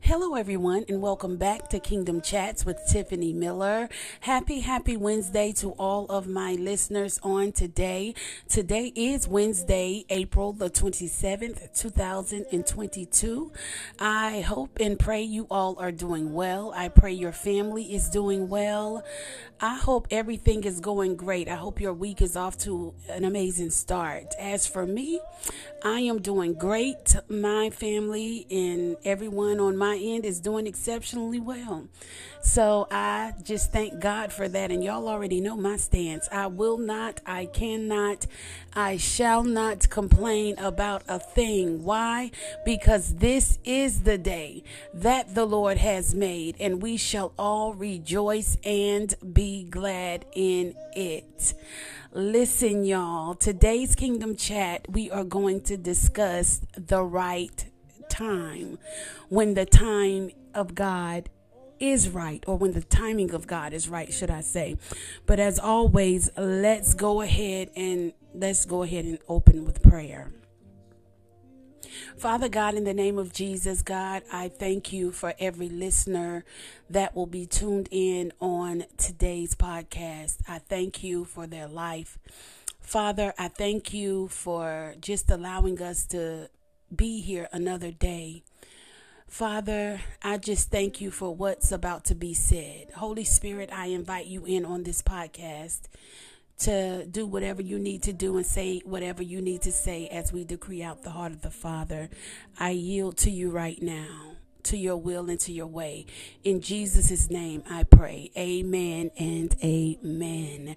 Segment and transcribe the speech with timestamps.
[0.00, 3.90] Hello, everyone, and welcome back to Kingdom Chats with Tiffany Miller.
[4.20, 8.14] Happy, happy Wednesday to all of my listeners on today.
[8.48, 13.52] Today is Wednesday, April the 27th, 2022.
[13.98, 16.72] I hope and pray you all are doing well.
[16.74, 19.04] I pray your family is doing well.
[19.60, 21.48] I hope everything is going great.
[21.48, 24.32] I hope your week is off to an amazing start.
[24.38, 25.20] As for me,
[25.84, 27.16] I am doing great.
[27.28, 31.86] My family and everyone on my end is doing exceptionally well.
[32.40, 34.70] So I just thank God for that.
[34.70, 36.28] And y'all already know my stance.
[36.32, 38.26] I will not, I cannot,
[38.74, 41.84] I shall not complain about a thing.
[41.84, 42.30] Why?
[42.64, 44.64] Because this is the day
[44.94, 51.54] that the Lord has made, and we shall all rejoice and be glad in it.
[52.14, 57.66] Listen, y'all, today's Kingdom Chat, we are going to discuss the right
[58.08, 58.78] time
[59.28, 61.28] when the time of God
[61.78, 64.78] is right, or when the timing of God is right, should I say.
[65.26, 70.32] But as always, let's go ahead and let's go ahead and open with prayer.
[72.16, 76.44] Father God, in the name of Jesus, God, I thank you for every listener
[76.90, 80.38] that will be tuned in on today's podcast.
[80.48, 82.18] I thank you for their life.
[82.80, 86.48] Father, I thank you for just allowing us to
[86.94, 88.42] be here another day.
[89.26, 92.92] Father, I just thank you for what's about to be said.
[92.96, 95.82] Holy Spirit, I invite you in on this podcast
[96.58, 100.32] to do whatever you need to do and say whatever you need to say as
[100.32, 102.10] we decree out the heart of the Father.
[102.58, 106.06] I yield to you right now, to your will and to your way.
[106.42, 108.32] In Jesus' name I pray.
[108.36, 110.76] Amen and amen.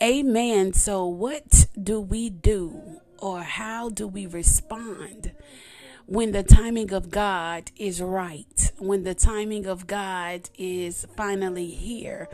[0.00, 0.72] Amen.
[0.74, 5.32] So, what do we do or how do we respond?
[6.08, 12.28] when the timing of God is right, when the timing of God is finally here.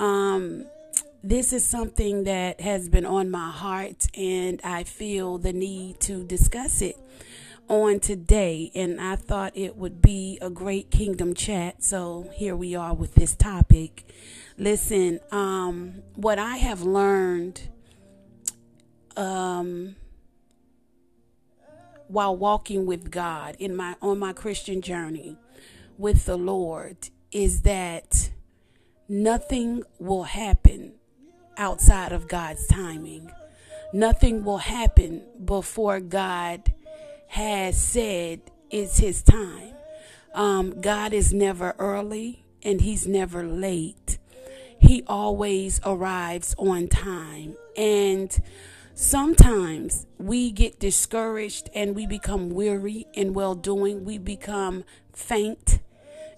[0.00, 0.66] Um,
[1.24, 6.22] this is something that has been on my heart, and I feel the need to
[6.22, 6.98] discuss it
[7.66, 8.70] on today.
[8.74, 11.82] And I thought it would be a great kingdom chat.
[11.82, 14.04] So here we are with this topic.
[14.58, 17.70] Listen, um, what I have learned
[19.16, 19.96] um,
[22.08, 25.38] while walking with God in my on my Christian journey
[25.96, 28.28] with the Lord is that
[29.08, 30.96] nothing will happen
[31.56, 33.30] outside of God's timing.
[33.92, 36.72] Nothing will happen before God
[37.28, 39.74] has said it's his time.
[40.34, 44.18] Um, God is never early and he's never late.
[44.78, 47.56] He always arrives on time.
[47.76, 48.36] And
[48.96, 54.04] Sometimes we get discouraged and we become weary in well doing.
[54.04, 55.80] We become faint,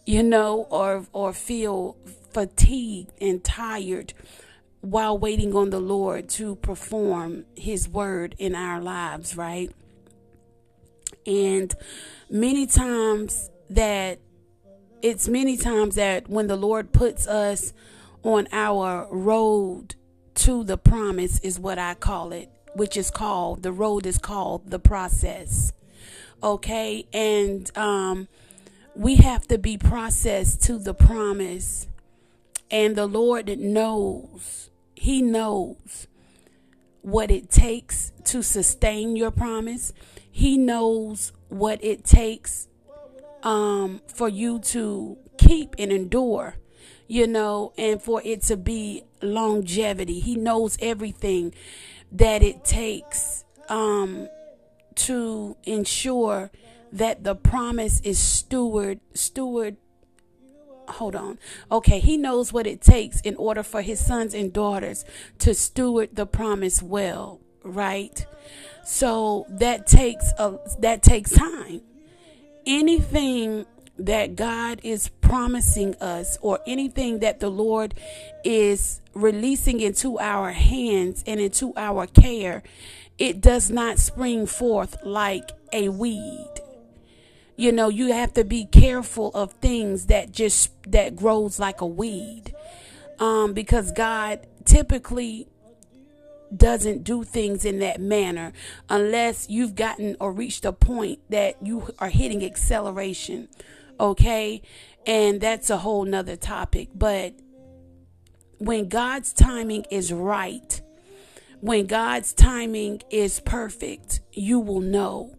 [0.07, 1.99] you know, or or feel
[2.33, 4.15] fatigued and tired
[4.91, 9.71] while waiting on the Lord to perform his word in our lives, right?
[11.27, 11.75] And
[12.31, 14.21] many times that
[15.03, 17.73] it's many times that when the Lord puts us
[18.23, 19.97] on our road
[20.37, 24.71] to the promise is what I call it, which is called the road is called
[24.71, 25.73] the process.
[26.43, 28.29] Okay, and um,
[28.95, 31.89] we have to be processed to the promise,
[32.71, 36.09] and the Lord knows, He knows
[37.03, 39.93] what it takes to sustain your promise.
[40.31, 42.67] He knows what it takes
[43.43, 46.57] um, for you to keep and endure
[47.09, 50.21] you know, and for it to be longevity.
[50.21, 51.55] He knows everything
[52.13, 54.29] that it takes um,
[54.97, 56.51] to ensure
[56.93, 59.77] that the promise is steward steward
[60.89, 61.39] hold on.
[61.71, 65.05] Okay, he knows what it takes in order for his sons and daughters
[65.41, 68.27] to steward the promise well, right?
[68.85, 71.83] So that takes a that takes time.
[72.67, 73.67] Anything
[73.99, 77.95] that God is promising us or anything that the Lord
[78.45, 82.63] is releasing into our hands and into our care,
[83.19, 86.56] it does not spring forth like a weed.
[87.57, 91.87] You know, you have to be careful of things that just that grows like a
[91.87, 92.55] weed.
[93.19, 95.49] Um, because God typically
[96.55, 98.53] doesn't do things in that manner
[98.89, 103.49] unless you've gotten or reached a point that you are hitting acceleration
[103.99, 104.63] okay?
[105.07, 106.89] And that's a whole nother topic.
[106.95, 107.35] But
[108.59, 110.81] when God's timing is right,
[111.61, 115.36] when God's timing is perfect, you will know.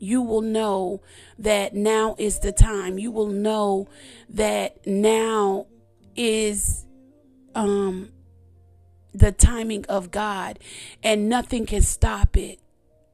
[0.00, 1.02] You will know
[1.38, 2.98] that now is the time.
[2.98, 3.88] You will know
[4.30, 5.66] that now
[6.16, 6.86] is
[7.54, 8.10] um
[9.12, 10.58] the timing of God
[11.02, 12.60] and nothing can stop it.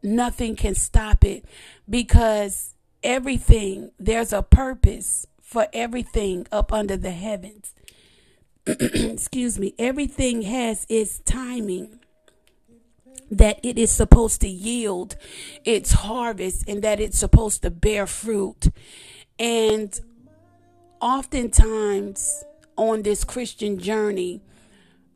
[0.02, 1.44] Nothing can stop it
[1.88, 7.74] because everything there's a purpose for everything up under the heavens.
[8.66, 9.74] Excuse me.
[9.78, 12.00] Everything has its timing
[13.30, 15.16] that it is supposed to yield
[15.64, 18.68] its harvest and that it's supposed to bear fruit.
[19.38, 19.98] And
[21.00, 22.44] oftentimes
[22.76, 24.42] on this Christian journey,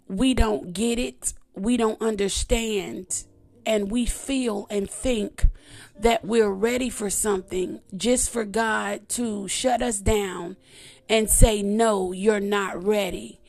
[0.09, 3.25] we don't get it, we don't understand,
[3.65, 5.47] and we feel and think
[5.99, 10.57] that we're ready for something just for God to shut us down
[11.09, 13.40] and say, No, you're not ready.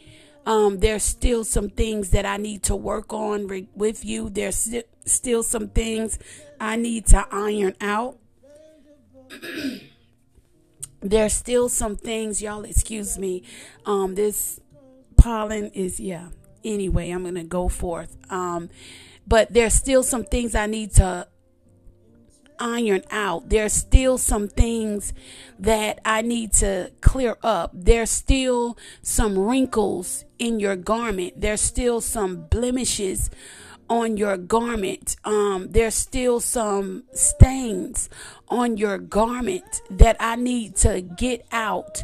[0.46, 4.30] Um, there's still some things that I need to work on re- with you.
[4.30, 6.18] There's st- still some things
[6.60, 8.18] I need to iron out.
[11.02, 13.44] there's still some things, y'all, excuse me.
[13.86, 14.60] Um, this
[15.16, 16.30] pollen is, yeah.
[16.64, 18.18] Anyway, I'm going to go forth.
[18.30, 18.70] Um,
[19.28, 21.28] but there's still some things I need to
[22.62, 23.50] iron out.
[23.50, 25.14] There's still some things
[25.60, 27.72] that I need to clear up.
[27.74, 31.42] There's still some wrinkles in your garment.
[31.42, 33.30] There's still some blemishes
[33.90, 35.18] on your garment.
[35.26, 38.10] Um, there's still some stains
[38.48, 42.02] on your garment that I need to get out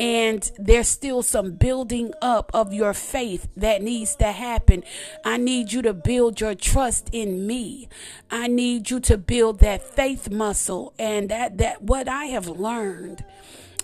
[0.00, 4.82] and there's still some building up of your faith that needs to happen.
[5.26, 7.86] I need you to build your trust in me.
[8.30, 13.22] I need you to build that faith muscle and that that what I have learned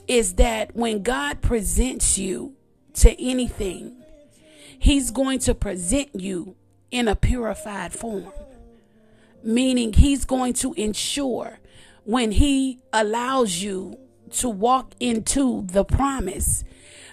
[0.09, 2.55] is that when God presents you
[2.95, 4.03] to anything,
[4.79, 6.57] he's going to present you
[6.91, 8.33] in a purified form.
[9.43, 11.59] Meaning he's going to ensure
[12.05, 13.99] when he allows you
[14.37, 16.65] to walk into the promise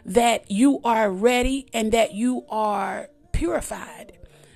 [0.05, 4.13] that you are ready and that you are purified.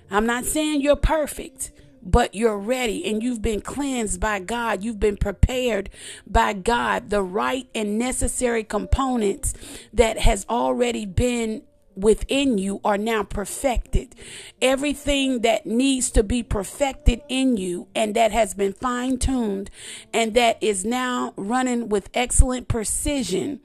[0.09, 1.71] I'm not saying you're perfect,
[2.01, 4.83] but you're ready and you've been cleansed by God.
[4.83, 5.89] You've been prepared
[6.25, 7.09] by God.
[7.09, 9.53] The right and necessary components
[9.93, 11.63] that has already been
[11.97, 14.15] within you are now perfected.
[14.61, 19.69] Everything that needs to be perfected in you and that has been fine tuned
[20.13, 23.59] and that is now running with excellent precision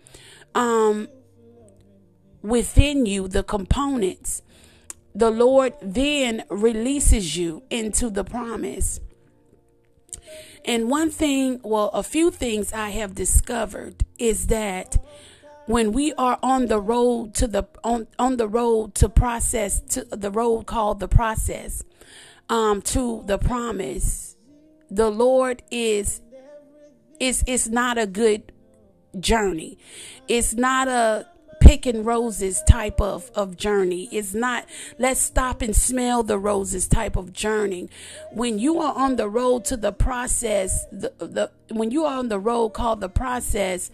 [0.54, 1.08] um,
[2.42, 4.42] within you, the components,
[5.14, 9.00] the Lord then releases you into the promise.
[10.64, 15.04] And one thing, well, a few things I have discovered is that
[15.66, 20.04] when we are on the road to the on on the road to process to
[20.04, 21.84] the road called the process
[22.48, 24.36] um to the promise
[24.90, 26.20] the lord is
[27.20, 28.52] is it's not a good
[29.20, 29.78] journey
[30.28, 31.26] it's not a
[31.62, 34.08] picking roses type of, of journey.
[34.10, 34.66] It's not
[34.98, 37.88] let's stop and smell the roses type of journey.
[38.32, 42.28] When you are on the road to the process, the, the when you are on
[42.28, 43.90] the road called the process,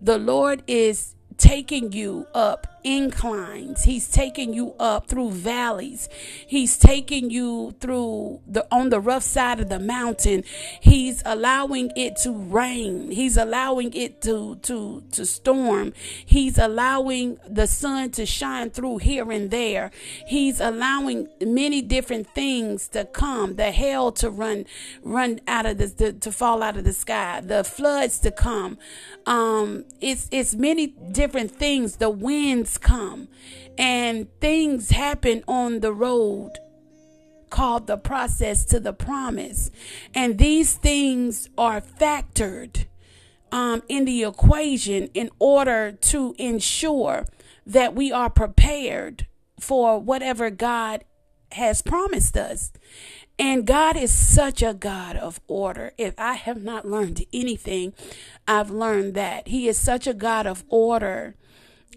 [0.00, 3.84] the Lord is taking you up inclines.
[3.84, 6.08] He's taking you up through valleys.
[6.46, 10.42] He's taking you through the on the rough side of the mountain.
[10.80, 13.10] He's allowing it to rain.
[13.10, 15.92] He's allowing it to to to storm.
[16.24, 19.90] He's allowing the sun to shine through here and there.
[20.26, 23.56] He's allowing many different things to come.
[23.56, 24.64] The hail to run
[25.02, 27.42] run out of the, the to fall out of the sky.
[27.42, 28.78] The floods to come.
[29.26, 31.96] Um it's it's many different things.
[31.96, 33.28] The winds come
[33.76, 36.52] and things happen on the road
[37.50, 39.70] called the process to the promise.
[40.14, 42.86] And these things are factored
[43.50, 47.26] um, in the equation in order to ensure
[47.66, 49.26] that we are prepared
[49.60, 51.04] for whatever God
[51.52, 52.72] has promised us.
[53.38, 55.92] And God is such a God of order.
[55.96, 57.94] If I have not learned anything,
[58.48, 61.36] I've learned that He is such a God of order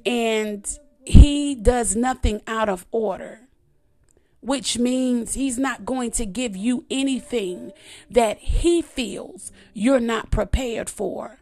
[0.05, 0.67] and
[1.05, 3.41] he does nothing out of order,
[4.39, 7.71] which means he's not going to give you anything
[8.09, 11.40] that he feels you're not prepared for.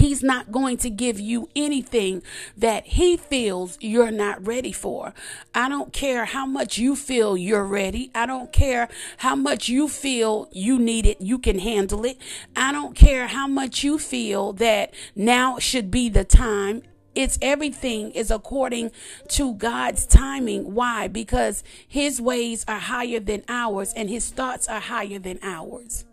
[0.00, 2.22] He's not going to give you anything
[2.56, 5.12] that he feels you're not ready for.
[5.54, 8.10] I don't care how much you feel you're ready.
[8.14, 8.88] I don't care
[9.18, 12.16] how much you feel you need it, you can handle it.
[12.56, 16.80] I don't care how much you feel that now should be the time
[17.14, 18.92] it's everything is according
[19.28, 20.74] to God's timing.
[20.74, 21.08] Why?
[21.08, 26.06] Because his ways are higher than ours and his thoughts are higher than ours.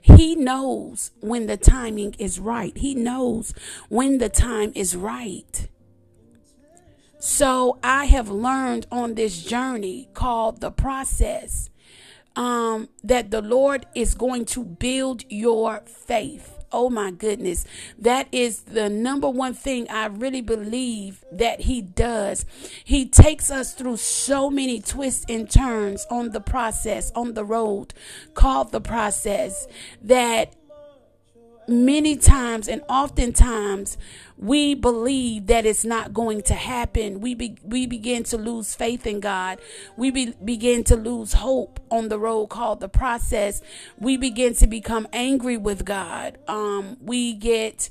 [0.00, 2.76] He knows when the timing is right.
[2.76, 3.54] He knows
[3.88, 5.68] when the time is right.
[7.18, 11.68] So I have learned on this journey called the process
[12.36, 16.57] um, that the Lord is going to build your faith.
[16.70, 17.64] Oh my goodness.
[17.98, 22.44] That is the number one thing I really believe that he does.
[22.84, 27.94] He takes us through so many twists and turns on the process, on the road
[28.34, 29.66] called the process
[30.02, 30.54] that
[31.68, 33.98] many times and oftentimes
[34.36, 37.20] we believe that it's not going to happen.
[37.20, 39.60] We be, we begin to lose faith in God.
[39.96, 43.60] We be, begin to lose hope on the road called the process.
[43.98, 46.38] We begin to become angry with God.
[46.46, 47.90] Um, we get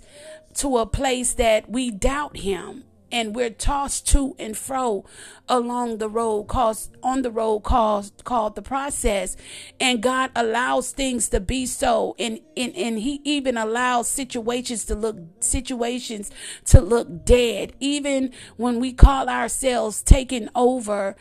[0.55, 5.05] to a place that we doubt Him and we're tossed to and fro
[5.47, 9.35] along the road cause on the road called called the process.
[9.79, 12.15] And god allows things to be so.
[12.19, 16.31] And, and and he even allows situations to look situations
[16.65, 17.73] to look dead.
[17.79, 21.15] Even when we call ourselves taking over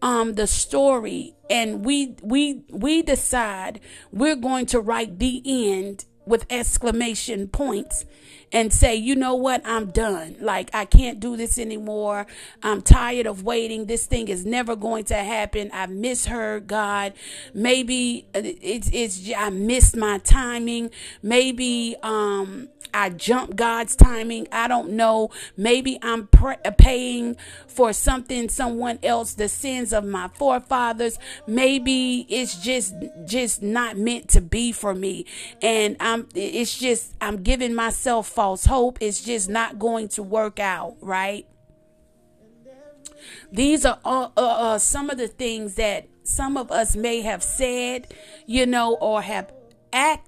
[0.00, 3.80] um the story and we we we decide
[4.12, 8.04] we're going to write the end with exclamation points
[8.52, 10.36] and say, you know what, I'm done.
[10.40, 12.26] Like, I can't do this anymore.
[12.62, 13.86] I'm tired of waiting.
[13.86, 15.70] This thing is never going to happen.
[15.72, 17.12] I misheard God.
[17.52, 20.90] Maybe it's, it's, I missed my timing.
[21.22, 24.48] Maybe, um, I jumped God's timing.
[24.50, 25.30] I don't know.
[25.56, 27.36] Maybe I'm pr- paying
[27.68, 31.16] for something, someone else, the sins of my forefathers.
[31.46, 35.26] Maybe it's just, just not meant to be for me.
[35.62, 38.98] And I'm, it's just, I'm giving myself false hope.
[39.00, 41.46] It's just not going to work out, right?
[43.52, 47.44] These are all, uh, uh, some of the things that some of us may have
[47.44, 48.12] said,
[48.44, 49.52] you know, or have
[49.92, 50.27] act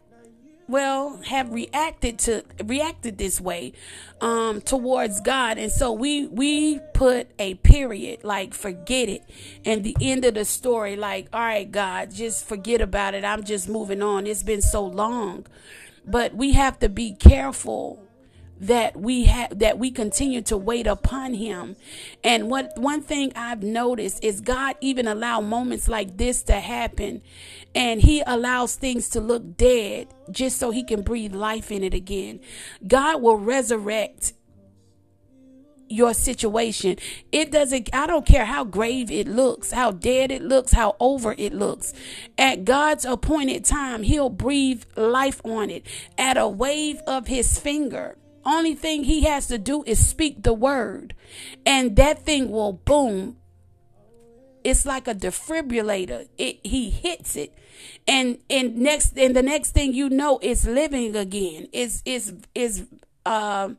[0.70, 3.72] well have reacted to reacted this way
[4.20, 5.58] um towards God.
[5.58, 9.22] And so we we put a period like forget it.
[9.64, 13.24] And the end of the story like all right God just forget about it.
[13.24, 14.26] I'm just moving on.
[14.26, 15.46] It's been so long.
[16.06, 18.06] But we have to be careful
[18.60, 21.76] that we have that we continue to wait upon him.
[22.22, 27.22] And what one thing i've noticed is god even allow moments like this to happen
[27.74, 31.94] and he allows things to look dead just so he can breathe life in it
[31.94, 32.40] again
[32.86, 34.32] god will resurrect
[35.90, 36.96] your situation.
[37.32, 41.34] It doesn't, I don't care how grave it looks, how dead it looks, how over
[41.36, 41.92] it looks.
[42.38, 45.84] At God's appointed time, He'll breathe life on it
[46.16, 48.16] at a wave of His finger.
[48.44, 51.14] Only thing He has to do is speak the word,
[51.66, 53.36] and that thing will boom.
[54.64, 56.28] It's like a defibrillator.
[56.38, 57.56] It, he hits it,
[58.06, 61.68] and and next and the next thing you know, it's living again.
[61.72, 62.86] It's is is
[63.26, 63.70] uh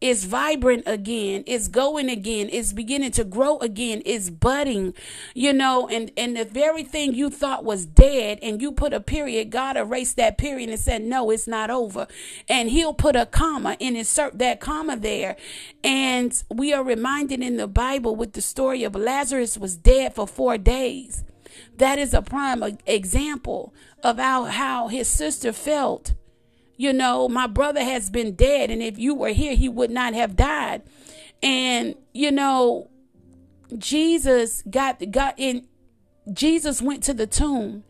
[0.00, 4.94] is vibrant again it's going again it's beginning to grow again it's budding
[5.34, 9.00] you know and and the very thing you thought was dead and you put a
[9.00, 12.06] period god erased that period and said no it's not over.
[12.48, 15.36] And he'll put a comma and insert that comma there.
[15.82, 20.26] And we are reminded in the bible with the story of lazarus was dead for
[20.26, 21.24] four days.
[21.76, 26.14] That is a prime example of how, how his sister felt
[26.78, 30.14] you know, my brother has been dead, and if you were here, he would not
[30.14, 30.82] have died.
[31.42, 32.88] And, you know,
[33.76, 35.66] Jesus got got in
[36.32, 37.84] Jesus went to the tomb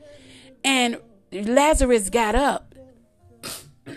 [0.65, 1.01] and
[1.33, 2.75] Lazarus got up.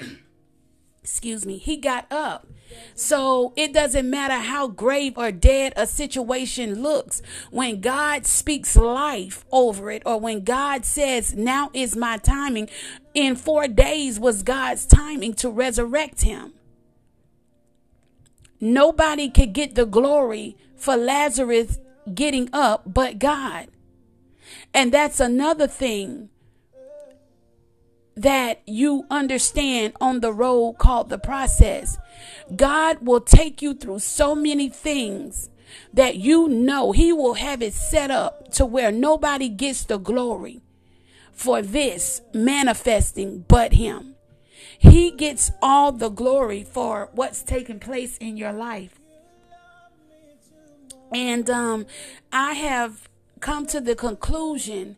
[1.02, 1.58] Excuse me.
[1.58, 2.48] He got up.
[2.96, 7.22] So it doesn't matter how grave or dead a situation looks.
[7.50, 12.70] When God speaks life over it, or when God says, Now is my timing,
[13.14, 16.54] in four days was God's timing to resurrect him.
[18.60, 21.80] Nobody could get the glory for Lazarus
[22.14, 23.68] getting up but God.
[24.74, 26.30] And that's another thing
[28.16, 31.98] that you understand on the road called the process.
[32.56, 35.50] God will take you through so many things
[35.94, 40.62] that you know He will have it set up to where nobody gets the glory
[41.32, 44.16] for this manifesting but Him.
[44.78, 49.00] He gets all the glory for what's taking place in your life.
[51.14, 51.86] And um,
[52.32, 54.98] I have come to the conclusion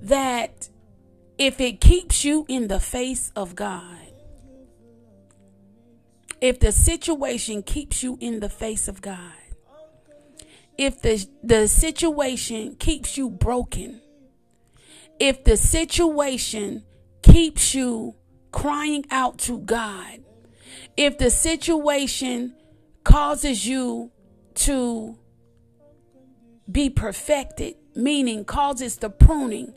[0.00, 0.68] that
[1.38, 4.09] if it keeps you in the face of God,
[6.40, 9.32] if the situation keeps you in the face of God,
[10.78, 14.00] if the, the situation keeps you broken,
[15.18, 16.84] if the situation
[17.22, 18.14] keeps you
[18.52, 20.20] crying out to God,
[20.96, 22.54] if the situation
[23.04, 24.10] causes you
[24.54, 25.18] to
[26.70, 29.74] be perfected, meaning causes the pruning,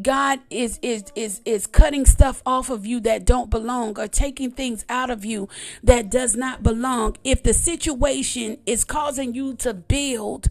[0.00, 4.50] God is is is is cutting stuff off of you that don't belong or taking
[4.50, 5.48] things out of you
[5.82, 7.16] that does not belong.
[7.24, 10.48] If the situation is causing you to build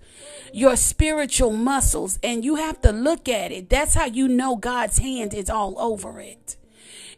[0.53, 4.97] your spiritual muscles and you have to look at it, that's how you know God's
[4.97, 6.57] hand is all over it.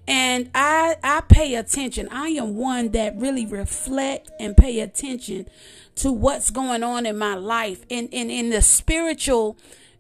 [0.08, 2.10] And I I pay attention.
[2.12, 5.48] I am one that really reflect and pay attention
[5.96, 9.58] to what's going on in my life and in, in, in the spiritual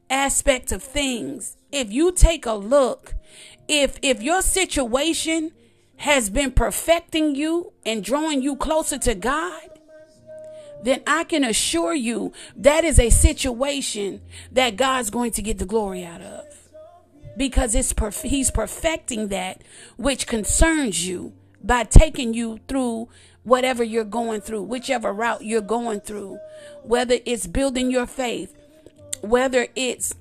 [0.09, 3.15] aspect of things if you take a look,
[3.67, 5.51] if if your situation
[5.97, 9.69] has been perfecting you and drawing you closer to God,
[10.81, 14.21] then I can assure you that is a situation
[14.51, 16.45] that God's going to get the glory out of.
[17.35, 19.61] Because it's perf- he's perfecting that
[19.97, 23.09] which concerns you by taking you through
[23.43, 26.39] whatever you're going through, whichever route you're going through,
[26.83, 28.55] whether it's building your faith,
[29.21, 30.13] whether it's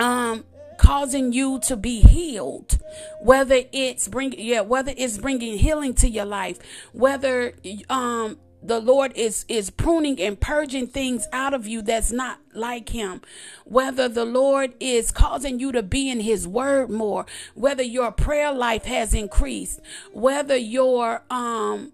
[0.00, 0.44] um
[0.78, 2.78] causing you to be healed
[3.20, 6.58] whether it's bringing yeah whether it's bringing healing to your life
[6.92, 7.52] whether
[7.90, 12.88] um the lord is is pruning and purging things out of you that's not like
[12.88, 13.20] him
[13.64, 18.50] whether the lord is causing you to be in his word more whether your prayer
[18.50, 19.80] life has increased
[20.12, 21.92] whether your um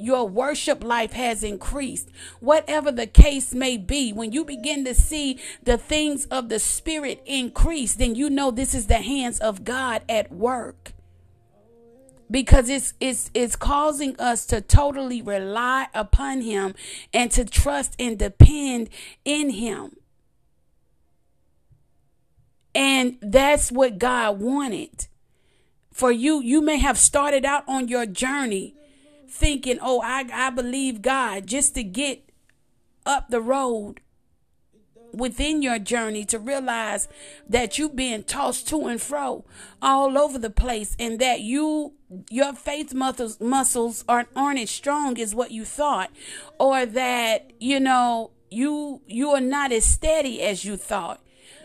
[0.00, 2.10] your worship life has increased.
[2.40, 7.22] Whatever the case may be, when you begin to see the things of the Spirit
[7.26, 10.92] increase, then you know this is the hands of God at work.
[12.30, 16.74] Because it's it's it's causing us to totally rely upon him
[17.12, 18.88] and to trust and depend
[19.24, 19.96] in him.
[22.72, 25.08] And that's what God wanted.
[25.92, 28.74] For you, you may have started out on your journey
[29.30, 32.30] thinking, oh, I, I believe God just to get
[33.06, 34.00] up the road
[35.12, 37.08] within your journey to realize
[37.48, 39.44] that you being tossed to and fro
[39.82, 41.92] all over the place and that you
[42.28, 46.10] your faith muscles muscles aren't aren't as strong as what you thought
[46.58, 51.20] or that you know you you are not as steady as you thought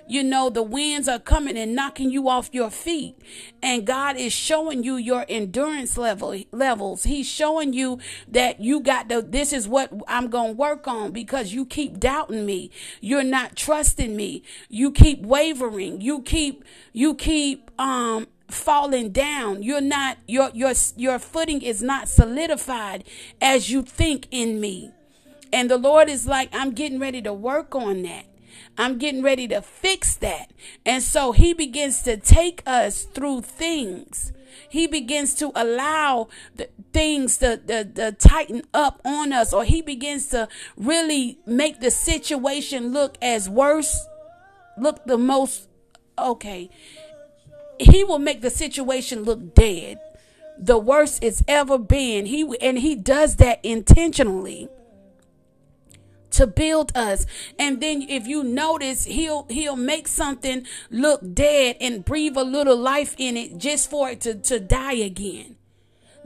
[0.08, 3.18] you know, the winds are coming and knocking you off your feet.
[3.62, 7.04] And God is showing you your endurance level levels.
[7.04, 11.54] He's showing you that you got the this is what I'm to work on because
[11.54, 12.72] you keep doubting me.
[13.02, 14.44] You're not trusting me.
[14.70, 16.02] You keep wavering.
[16.02, 16.64] You keep
[16.94, 23.04] you keep um falling down you're not your your your footing is not solidified
[23.42, 24.92] as you think in me
[25.52, 28.26] and the lord is like i'm getting ready to work on that
[28.78, 30.52] I'm getting ready to fix that.
[30.86, 34.34] And so he begins to take us through things.
[34.70, 39.82] He begins to allow the things to, to, to tighten up on us, or he
[39.82, 44.06] begins to really make the situation look as worse,
[44.78, 45.68] look the most
[46.18, 46.70] okay.
[47.80, 50.00] He will make the situation look dead,
[50.58, 52.26] the worst it's ever been.
[52.26, 54.70] He and he does that intentionally
[56.36, 57.26] to build us.
[57.58, 62.78] And then if you notice, he'll he'll make something look dead and breathe a little
[62.78, 65.58] life in it just for it to, to die again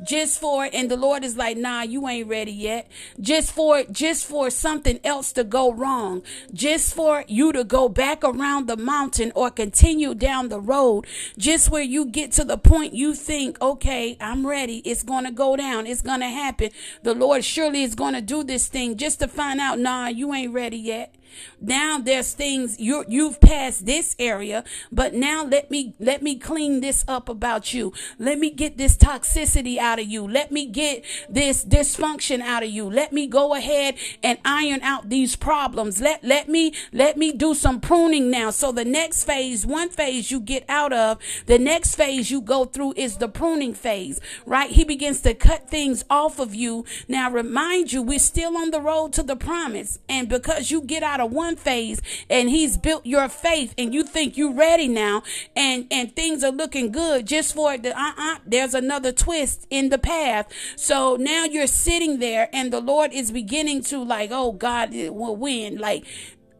[0.04, 0.74] just for it.
[0.74, 2.90] And the lord is like nah you ain't ready yet.
[3.20, 6.22] Just for it just for something else to go wrong.
[6.54, 11.06] Just for you to go back around the mountain or continue down the road.
[11.38, 14.78] Just where you get to the point you think okay i'm ready.
[14.80, 15.88] It's gonna go down.
[15.88, 16.72] It's gonna happen.
[17.04, 20.54] The lord surely is gonna do this thing just to find out nah you ain't
[20.54, 21.14] ready yet
[21.62, 26.82] now there's things you you've passed this area, but now let me let me clean
[26.82, 27.94] this up about you.
[28.18, 30.28] Let me get this toxicity out of you.
[30.28, 32.90] Let me get this dysfunction out of you.
[32.90, 36.02] Let me go ahead and iron out these problems.
[36.02, 38.50] Let let me let me do some pruning now.
[38.52, 42.66] So the next phase, one phase you get out of, the next phase you go
[42.66, 44.72] through is the pruning phase, right?
[44.72, 46.86] He begins to cut things off of you.
[47.08, 50.00] Now remind you, we're still on the road to the promise.
[50.08, 53.94] And because you get out out of one phase and he's built your faith and
[53.94, 55.24] you think you're ready now
[55.56, 59.98] and and things are looking good just for the uh-uh there's another twist in the
[59.98, 60.48] path.
[60.76, 65.36] So now you're sitting there and the lord is beginning to like oh god will
[65.36, 65.78] win.
[65.78, 66.06] Like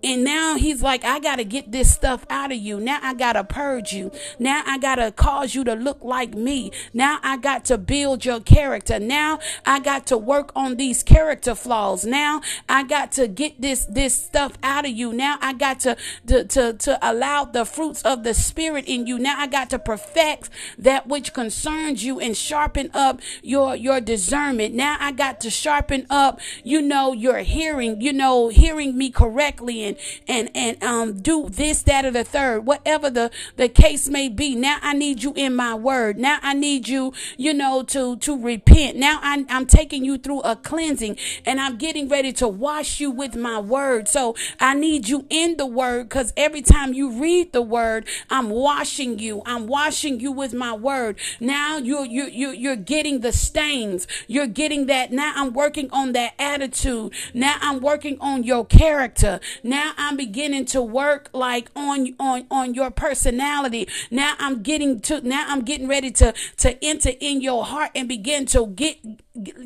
[0.02, 2.80] And now he's like, I got to get this stuff out of you.
[2.80, 4.12] Now I got to purge you.
[4.38, 6.72] Now I got to cause you to look like me.
[6.94, 9.00] Now I got to build your character.
[9.00, 12.06] Now I got to work on these character flaws.
[12.06, 15.12] Now I got to get this, this stuff out of you.
[15.12, 19.20] Now I got to, to, to, to allow the fruits of the spirit in you.
[19.20, 24.74] Now I got to perfect that which concerns you and sharpen up your, your discernment.
[24.74, 29.89] Now I got to sharpen up, you know, your hearing, you know, hearing me correctly
[30.28, 34.30] and and and um do this, that, or the third, whatever the the case may
[34.30, 34.56] be.
[34.56, 36.18] Now I need you in my word.
[36.18, 38.98] Now I need you, you know, to to repent.
[38.98, 43.12] Now I, I'm taking you through a cleansing and I'm getting ready to wash you
[43.12, 44.08] with my word.
[44.08, 48.50] So I need you in the word because every time you read the word, I'm
[48.50, 49.42] washing you.
[49.46, 51.18] I'm washing you with my word.
[51.40, 54.08] Now you're you you you're getting the stains.
[54.28, 55.12] You're getting that.
[55.12, 57.14] Now I'm working on that attitude.
[57.34, 59.40] Now I'm working on your character.
[59.64, 63.88] Now I'm beginning to work like on on on your personality.
[64.12, 68.08] Now I'm getting to now I'm getting ready to to enter in your heart and
[68.08, 68.98] begin to get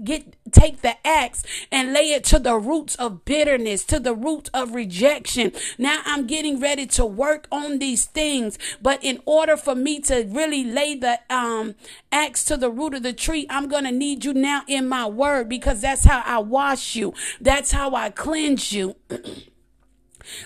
[0.04, 4.50] get take the axe and lay it to the roots of bitterness to the root
[4.54, 5.52] of rejection.
[5.78, 8.60] Now i'm getting ready to work on these things.
[8.82, 11.76] But in order for me to really lay the um
[12.12, 15.50] axe to the root of the tree i'm gonna need you now in my word
[15.50, 17.14] because that's how i wash you.
[17.42, 18.96] That's how i cleanse you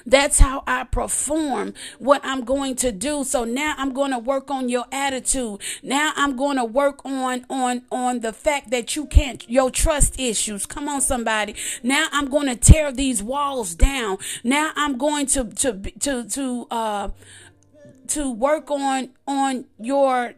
[0.05, 3.23] That's how I perform what I'm going to do.
[3.23, 5.61] So now I'm going to work on your attitude.
[5.83, 10.19] Now I'm going to work on on on the fact that you can't your trust
[10.19, 10.65] issues.
[10.65, 11.55] Come on somebody.
[11.83, 14.17] Now I'm going to tear these walls down.
[14.43, 17.09] Now I'm going to to to to uh
[18.07, 20.33] to work on on your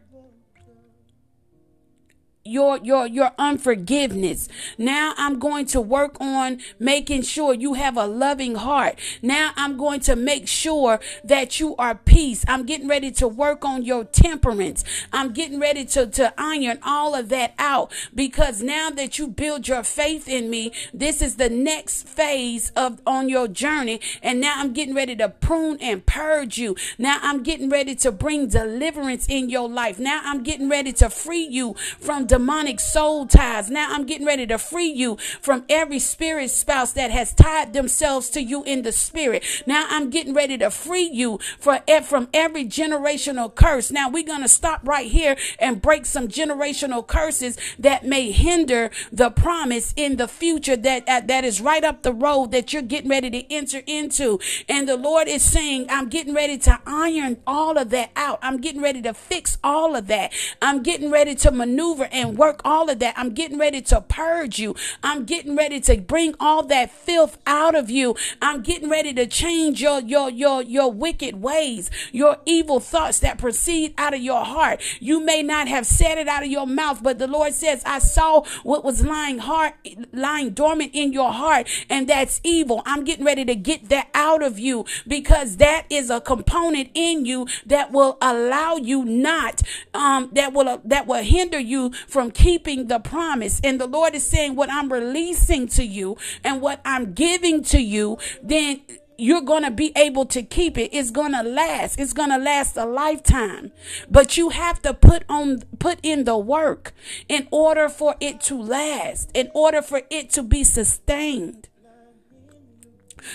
[2.44, 4.48] your your your unforgiveness.
[4.78, 8.98] Now I'm going to work on making sure you have a loving heart.
[9.20, 12.44] Now I'm going to make sure that you are peace.
[12.48, 14.84] I'm getting ready to work on your temperance.
[15.12, 19.68] I'm getting ready to to iron all of that out because now that you build
[19.68, 24.54] your faith in me, this is the next phase of on your journey and now
[24.56, 26.74] I'm getting ready to prune and purge you.
[26.96, 29.98] Now I'm getting ready to bring deliverance in your life.
[29.98, 33.70] Now I'm getting ready to free you from demonic soul ties.
[33.70, 38.30] Now I'm getting ready to free you from every spirit spouse that has tied themselves
[38.30, 39.44] to you in the spirit.
[39.66, 43.90] Now I'm getting ready to free you from every generational curse.
[43.90, 48.92] Now we're going to stop right here and break some generational curses that may hinder
[49.10, 52.80] the promise in the future that, uh, that is right up the road that you're
[52.82, 54.38] getting ready to enter into.
[54.68, 58.38] And the Lord is saying, I'm getting ready to iron all of that out.
[58.40, 60.32] I'm getting ready to fix all of that.
[60.62, 63.14] I'm getting ready to maneuver and and work all of that.
[63.16, 64.74] I'm getting ready to purge you.
[65.02, 68.14] I'm getting ready to bring all that filth out of you.
[68.40, 73.38] I'm getting ready to change your your your your wicked ways, your evil thoughts that
[73.38, 74.82] proceed out of your heart.
[75.00, 77.98] You may not have said it out of your mouth, but the Lord says, "I
[77.98, 79.74] saw what was lying heart
[80.12, 84.42] lying dormant in your heart, and that's evil." I'm getting ready to get that out
[84.42, 89.62] of you because that is a component in you that will allow you not
[89.94, 93.60] um that will that will hinder you from keeping the promise.
[93.62, 97.80] And the Lord is saying, what I'm releasing to you and what I'm giving to
[97.80, 98.82] you, then
[99.16, 100.94] you're going to be able to keep it.
[100.94, 102.00] It's going to last.
[102.00, 103.70] It's going to last a lifetime.
[104.10, 106.92] But you have to put on, put in the work
[107.28, 111.68] in order for it to last, in order for it to be sustained.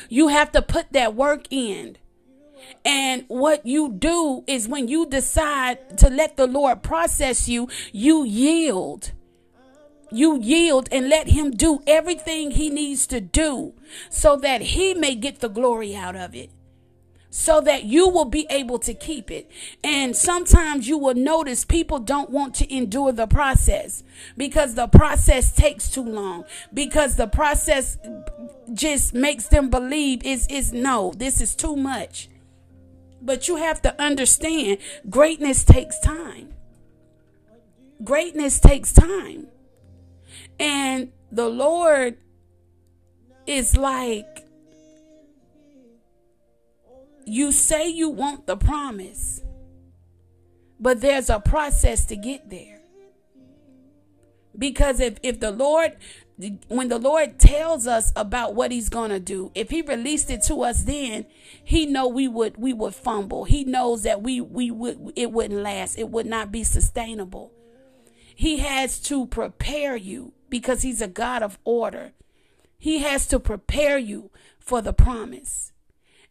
[0.09, 1.97] You have to put that work in.
[2.83, 8.23] And what you do is when you decide to let the Lord process you, you
[8.23, 9.11] yield.
[10.11, 13.73] You yield and let Him do everything He needs to do
[14.09, 16.51] so that He may get the glory out of it
[17.35, 19.51] so that you will be able to keep it.
[19.83, 24.03] And sometimes you will notice people don't want to endure the process
[24.37, 27.97] because the process takes too long, because the process
[28.71, 32.29] just makes them believe is is no, this is too much.
[33.25, 34.77] But you have to understand
[35.09, 36.53] greatness takes time.
[38.03, 39.47] Greatness takes time.
[40.59, 42.17] And the Lord
[43.47, 44.45] is like,
[47.25, 49.41] you say you want the promise,
[50.79, 52.79] but there's a process to get there.
[54.55, 55.97] Because if, if the Lord
[56.67, 60.43] when the Lord tells us about what he's going to do, if he released it
[60.43, 61.25] to us then,
[61.63, 63.45] he know we would we would fumble.
[63.45, 65.97] He knows that we we would it wouldn't last.
[65.97, 67.53] It would not be sustainable.
[68.35, 72.11] He has to prepare you because he's a God of order.
[72.77, 75.71] He has to prepare you for the promise.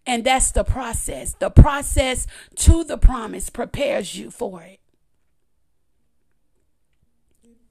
[0.06, 1.32] And that's the process.
[1.32, 4.80] The process to the promise prepares you for it.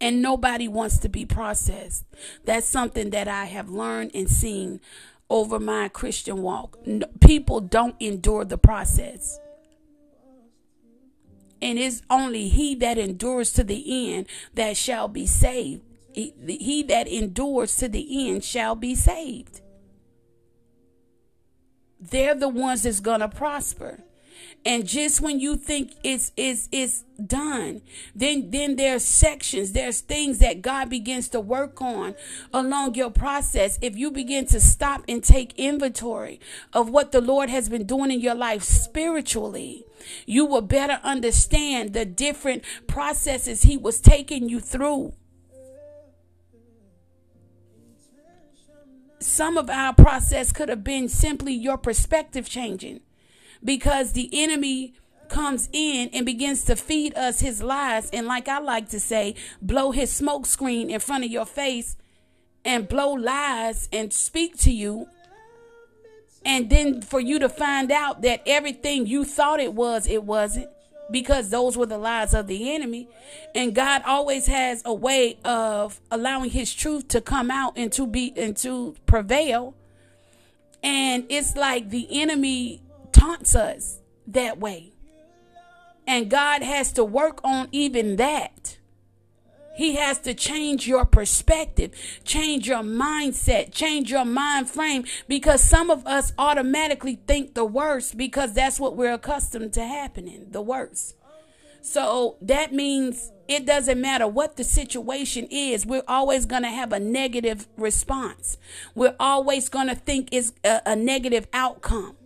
[0.03, 2.03] And nobody wants to be processed.
[2.43, 4.81] That's something that I have learned and seen
[5.29, 6.77] over my Christian walk.
[7.21, 9.39] People don't endure the process.
[11.61, 15.83] And it's only he that endures to the end that shall be saved.
[16.11, 19.61] He, he that endures to the end shall be saved.
[21.97, 24.03] They're the ones that's going to prosper.
[24.65, 27.81] And just when you think it's it's it's done,
[28.15, 32.15] then then there's sections, there's things that God begins to work on
[32.53, 33.77] along your process.
[33.81, 36.39] If you begin to stop and take inventory
[36.71, 39.85] of what the Lord has been doing in your life spiritually,
[40.25, 45.13] you will better understand the different processes He was taking you through.
[49.19, 53.01] Some of our process could have been simply your perspective changing
[53.63, 54.93] because the enemy
[55.29, 59.35] comes in and begins to feed us his lies and like I like to say
[59.61, 61.95] blow his smoke screen in front of your face
[62.63, 65.07] and blow lies and speak to you
[66.45, 70.67] and then for you to find out that everything you thought it was it wasn't
[71.11, 73.07] because those were the lies of the enemy.
[73.53, 78.07] And God always has a way of allowing his truth to come out and to
[78.07, 79.75] be and to prevail.
[80.81, 82.81] And it's like the enemy
[83.23, 84.91] taunts us that way.
[86.05, 88.77] And God has to work on even that.
[89.75, 91.91] He has to change your perspective,
[92.23, 98.17] change your mindset, change your mind frame because some of us automatically think the worst
[98.17, 101.15] because that's what we're accustomed to happening, the worst.
[101.81, 106.93] So that means it doesn't matter what the situation is, we're always going to have
[106.93, 108.57] a negative response.
[108.93, 112.17] We're always going to think it's a, a negative outcome.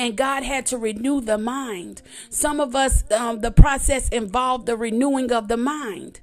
[0.00, 2.00] And God had to renew the mind.
[2.30, 6.22] Some of us, um, the process involved the renewing of the mind.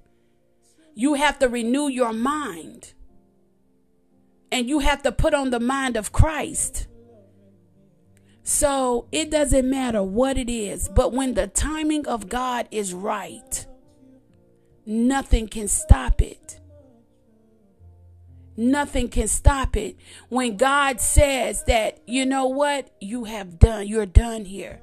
[0.95, 2.93] You have to renew your mind,
[4.51, 6.87] and you have to put on the mind of Christ.
[8.41, 13.67] So it doesn't matter what it is, but when the timing of God is right,
[14.87, 16.56] nothing can stop it.
[18.59, 19.97] Nothing can stop it.
[20.29, 24.81] When God says that, you know what, you have done, you're done here.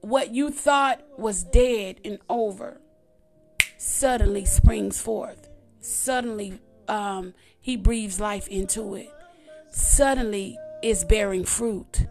[0.00, 2.80] What you thought was dead and over
[3.76, 5.48] suddenly springs forth.
[5.80, 9.10] Suddenly, um, He breathes life into it.
[9.70, 12.06] Suddenly, it's bearing fruit.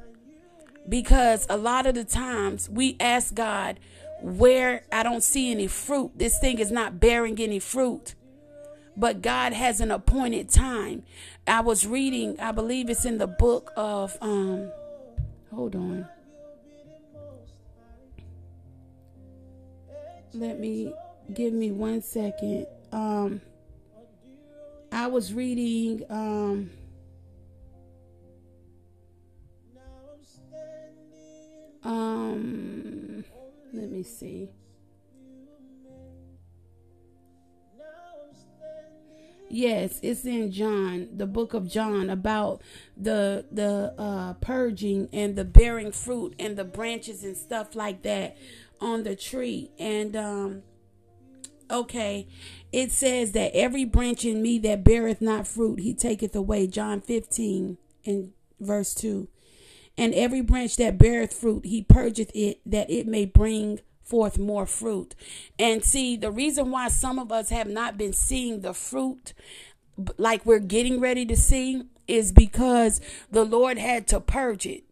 [0.88, 3.80] Because a lot of the times we ask God,
[4.22, 8.16] where I don't see any fruit, this thing is not bearing any fruit
[8.96, 11.04] but God has an appointed time.
[11.48, 14.72] I was reading, I believe it's in the book of um
[15.52, 16.08] hold on.
[20.34, 20.94] Let me
[21.34, 22.68] give me one second.
[22.92, 23.42] Um
[24.92, 26.70] I was reading um
[31.84, 33.26] um
[33.74, 34.50] let me see.
[39.56, 42.64] Yes, it's in John, the book of John, about
[42.98, 48.36] the the uh, purging and the bearing fruit and the branches and stuff like that
[48.82, 49.70] on the tree.
[49.78, 50.64] And um,
[51.70, 52.28] okay,
[52.72, 56.66] it says that every branch in me that beareth not fruit, he taketh away.
[56.66, 59.28] John fifteen and verse two.
[59.96, 64.66] And every branch that beareth fruit, he purgeth it that it may bring forth more
[64.66, 65.16] fruit.
[65.58, 69.34] And see, the reason why some of us have not been seeing the fruit
[70.18, 73.00] like we're getting ready to see is because
[73.32, 74.84] the Lord had to purge it.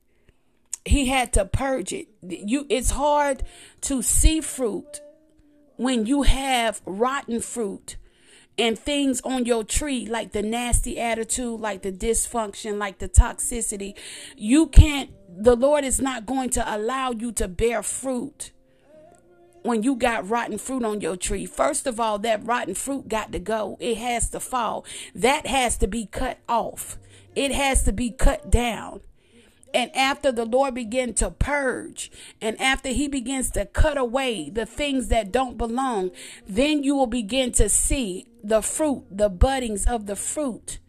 [0.86, 2.08] He had to purge it.
[2.21, 3.43] You it's hard
[3.82, 5.02] to see fruit
[5.76, 7.97] when you have rotten fruit
[8.58, 13.95] and things on your tree like the nasty attitude, like the dysfunction, like the toxicity.
[14.36, 18.52] You can't the Lord is not going to allow you to bear fruit
[19.63, 21.45] when you got rotten fruit on your tree.
[21.45, 23.78] First of all, that rotten fruit got to go.
[23.80, 24.86] It has to fall.
[25.13, 26.97] That has to be cut off.
[27.36, 29.02] It has to be cut down.
[29.74, 34.65] And after the Lord began to purge, and after He begins to cut away the
[34.65, 36.12] things that don't belong,
[36.45, 40.80] then you will begin to see the fruit, the buddings of the fruit.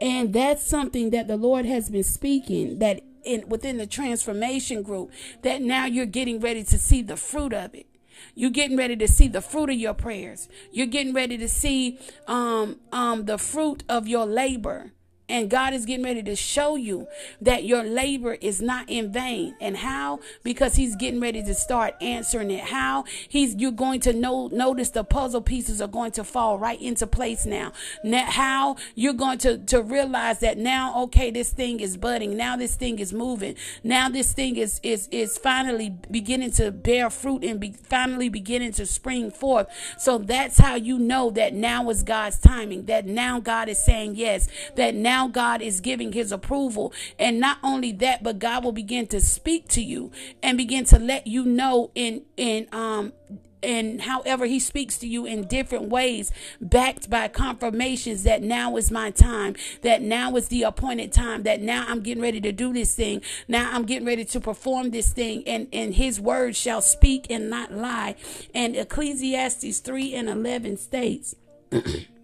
[0.00, 5.10] And that's something that the Lord has been speaking that in within the transformation group,
[5.42, 7.87] that now you're getting ready to see the fruit of it.
[8.34, 10.48] You're getting ready to see the fruit of your prayers.
[10.72, 14.92] You're getting ready to see um, um, the fruit of your labor.
[15.28, 17.06] And God is getting ready to show you
[17.40, 19.54] that your labor is not in vain.
[19.60, 20.20] And how?
[20.42, 22.64] Because He's getting ready to start answering it.
[22.64, 23.04] How?
[23.28, 27.06] He's you're going to know notice the puzzle pieces are going to fall right into
[27.06, 27.72] place now.
[28.04, 32.36] now how you're going to, to realize that now, okay, this thing is budding.
[32.36, 33.56] Now this thing is moving.
[33.82, 38.72] Now this thing is is is finally beginning to bear fruit and be, finally beginning
[38.72, 39.66] to spring forth.
[39.98, 42.86] So that's how you know that now is God's timing.
[42.86, 44.48] That now God is saying yes.
[44.76, 46.92] That now now God is giving his approval.
[47.18, 50.98] And not only that, but God will begin to speak to you and begin to
[50.98, 53.12] let you know in in um
[53.60, 58.92] and however he speaks to you in different ways, backed by confirmations that now is
[58.92, 62.72] my time, that now is the appointed time, that now I'm getting ready to do
[62.72, 66.80] this thing, now I'm getting ready to perform this thing, and, and his word shall
[66.80, 68.14] speak and not lie.
[68.54, 71.34] And Ecclesiastes 3 and 11 states,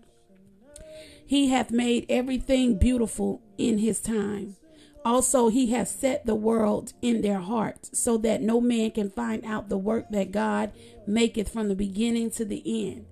[1.26, 4.56] He hath made everything beautiful in his time.
[5.04, 9.44] Also, he hath set the world in their hearts, so that no man can find
[9.44, 10.72] out the work that God
[11.06, 13.04] maketh from the beginning to the end.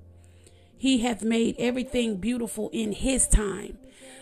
[0.78, 3.78] He hath made everything beautiful in his time.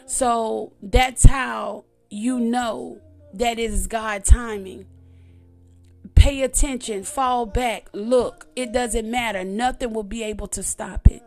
[0.06, 3.00] So that's how you know
[3.32, 4.86] that it is God timing.
[6.16, 8.48] Pay attention, fall back, look.
[8.56, 9.44] It doesn't matter.
[9.44, 11.22] Nothing will be able to stop it.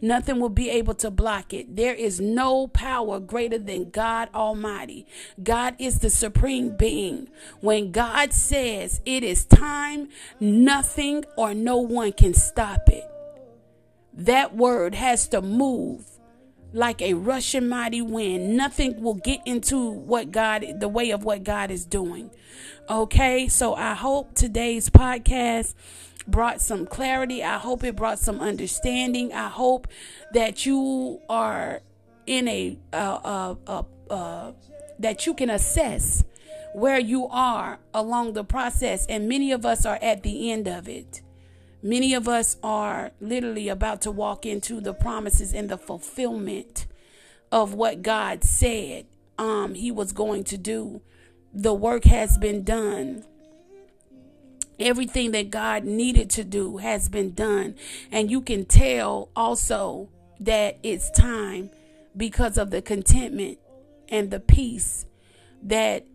[0.00, 1.76] Nothing will be able to block it.
[1.76, 5.06] There is no power greater than God Almighty.
[5.42, 7.28] God is the supreme being.
[7.60, 10.08] When God says it is time,
[10.40, 13.04] nothing or no one can stop it.
[14.12, 16.04] That word has to move
[16.72, 18.56] like a rushing mighty wind.
[18.56, 22.30] Nothing will get into what God, the way of what God is doing.
[22.88, 25.74] Okay, so I hope today's podcast
[26.26, 27.42] brought some clarity.
[27.42, 29.32] I hope it brought some understanding.
[29.32, 29.88] I hope
[30.32, 31.80] that you are
[32.26, 34.52] in a uh, uh, uh,
[34.98, 36.24] that you can assess
[36.74, 40.88] where you are along the process, and many of us are at the end of
[40.88, 41.22] it.
[41.82, 46.86] Many of us are literally about to walk into the promises and the fulfillment
[47.52, 49.06] of what God said
[49.38, 51.00] um, He was going to do.
[51.54, 53.24] The work has been done
[54.78, 57.76] Everything that God needed to do has been done.
[58.12, 60.10] And you can tell also
[60.40, 61.70] that it's time
[62.16, 63.58] because of the contentment
[64.08, 65.06] and the peace
[65.62, 66.06] that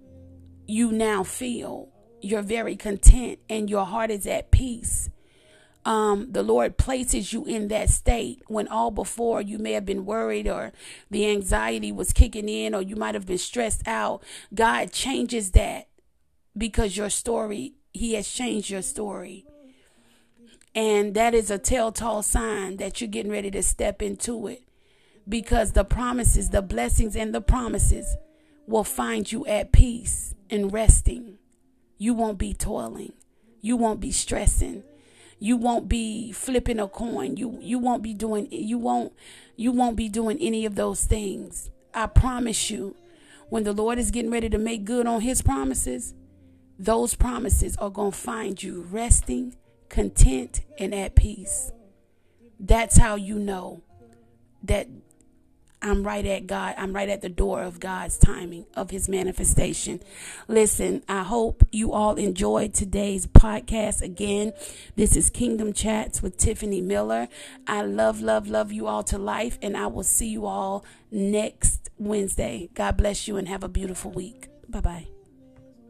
[0.68, 1.90] you now feel.
[2.22, 5.10] You're very content and your heart is at peace.
[5.84, 10.06] Um, the Lord places you in that state when all before you may have been
[10.06, 10.72] worried or
[11.10, 14.24] the anxiety was kicking in or you might have been stressed out.
[14.54, 15.88] God changes that
[16.56, 19.46] because your story he has changed your story.
[20.74, 24.64] And that is a telltale sign that you're getting ready to step into it.
[25.28, 28.16] Because the promises, the blessings, and the promises
[28.68, 31.38] will find you at peace and resting.
[31.98, 33.14] You won't be toiling.
[33.62, 34.84] You won't be stressing.
[35.40, 37.38] You won't be flipping a coin.
[37.38, 39.14] You you won't be doing you won't
[39.56, 41.70] you won't be doing any of those things.
[41.94, 42.96] I promise you,
[43.50, 46.14] when the Lord is getting ready to make good on his promises,
[46.82, 49.56] those promises are going to find you resting,
[49.88, 51.72] content, and at peace.
[52.60, 53.84] That's how you know
[54.64, 54.88] that
[55.84, 56.74] I'm right at God.
[56.80, 60.00] I'm right at the door of God's timing of his manifestation.
[60.48, 64.02] Listen, I hope you all enjoyed today's podcast.
[64.02, 64.54] Again,
[64.96, 67.28] this is Kingdom Chats with Tiffany Miller.
[67.68, 71.92] I love, love, love you all to life, and I will see you all next
[72.00, 72.70] Wednesday.
[72.74, 74.48] God bless you and have a beautiful week.
[74.68, 75.21] Bye bye.